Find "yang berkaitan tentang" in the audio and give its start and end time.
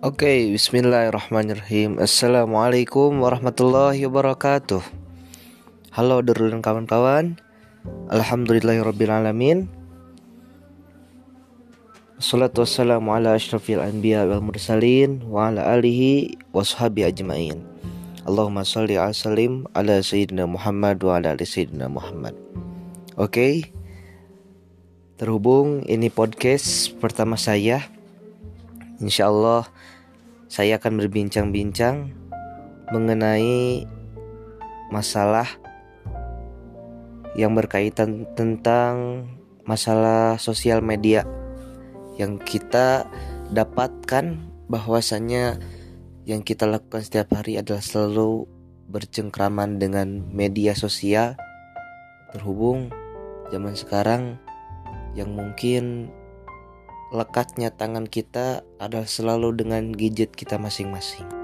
37.38-39.24